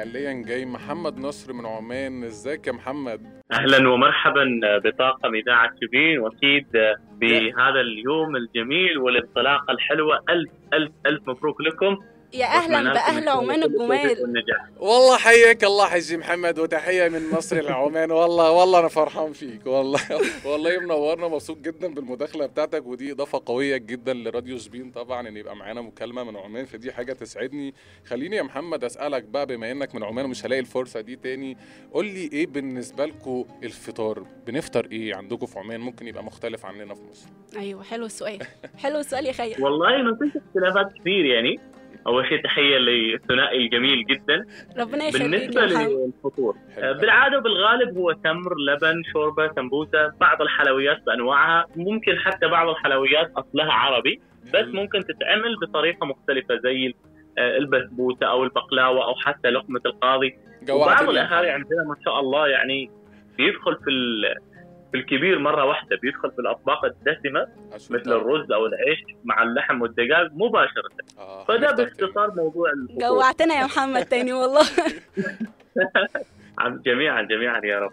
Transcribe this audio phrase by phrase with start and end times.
[0.00, 2.24] حاليا جاي محمد نصر من عمان.
[2.24, 3.20] إزيك يا محمد؟
[3.52, 4.44] أهلا ومرحبا
[4.84, 6.66] بطاقم إذاعة شبين وأكيد
[7.20, 10.20] بهذا اليوم الجميل والانطلاقة الحلوة.
[10.30, 11.96] ألف ألف ألف مبروك لكم.
[12.34, 14.16] يا أهلا باهل عمان الجمال.
[14.78, 19.66] والله حياك الله حجي محمد وتحية من مصر لعمان والله والله أنا فرحان فيك.
[19.66, 20.00] والله
[20.44, 25.56] والله منورنا مبسوط جدا بالمداخلة بتاعتك ودي إضافة قوية جدا لراديو سبين طبعا إن يبقى
[25.56, 27.74] معانا مكالمة من عمان فدي حاجة تسعدني.
[28.06, 31.56] خليني يا محمد أسألك بقى بما إنك من عمان ومش هلاقي الفرصة دي تاني
[31.92, 36.94] قول لي إيه بالنسبة لكم الفطار؟ بنفطر إيه عندكم في عمان؟ ممكن يبقى مختلف عننا
[36.94, 37.26] في مصر.
[37.56, 38.38] أيوه حلو السؤال.
[38.78, 39.56] حلو السؤال يا خير.
[39.64, 41.69] والله ما فيش اختلافات كثير يعني.
[42.06, 44.46] أول شيء تحية للثنائي الجميل جدا.
[44.78, 46.56] ربنا يخليك بالنسبة للفطور.
[46.76, 51.66] بالعادة وبالغالب هو تمر لبن شوربة سمبوسة بعض الحلويات بأنواعها.
[51.76, 54.20] ممكن حتى بعض الحلويات أصلها عربي
[54.54, 56.94] بس ممكن تتعمل بطريقة مختلفة زي
[57.38, 60.34] البسبوسة أو البقلاوة أو حتى لقمة القاضي.
[60.70, 62.90] وبعض الأهالي عندنا ما شاء الله يعني
[63.38, 63.90] بيدخل في
[64.92, 67.48] في الكبير مرة واحدة بيدخل في الأطباق الدسمة
[67.90, 70.90] مثل الرز أو العيش مع اللحم والدجاج مباشرة.
[71.18, 74.62] آه فده باختصار موضوع جوعتنا يا محمد تاني والله.
[76.86, 77.92] جميعا جميعا يا رب.